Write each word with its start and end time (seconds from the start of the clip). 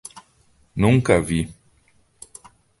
Nunca 0.75 1.21
vi 1.21 1.41